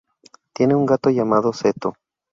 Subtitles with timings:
[0.55, 1.93] Tiene un gato llamado Seto.